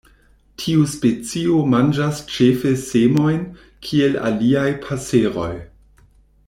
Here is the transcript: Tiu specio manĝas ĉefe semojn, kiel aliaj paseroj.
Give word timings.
Tiu 0.61 0.85
specio 0.93 1.59
manĝas 1.73 2.23
ĉefe 2.37 2.73
semojn, 2.87 3.45
kiel 3.89 4.21
aliaj 4.31 4.69
paseroj. 4.87 5.55